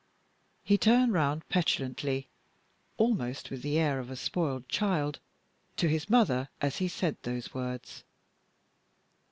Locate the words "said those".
6.87-7.53